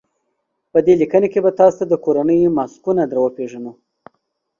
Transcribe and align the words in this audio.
په 0.71 0.79
دې 0.85 0.93
لیکنه 1.01 1.27
کې 1.33 1.39
به 1.45 1.51
تاسو 1.59 1.81
ته 1.89 1.95
کورني 2.05 2.37
ماسکونه 2.57 3.03
در 3.07 3.17
وپېژنو. 3.21 3.71